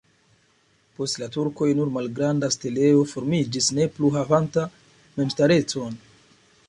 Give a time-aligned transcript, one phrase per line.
[0.99, 4.65] Post la turkoj nur malgranda setlejo formiĝis, ne plu havanta
[5.21, 6.01] memstarecon.